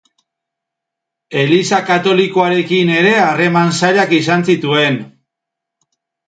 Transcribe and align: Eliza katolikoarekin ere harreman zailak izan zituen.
Eliza 1.41 1.81
katolikoarekin 1.89 2.89
ere 2.95 3.11
harreman 3.27 3.71
zailak 3.83 4.17
izan 4.21 4.49
zituen. 4.49 4.99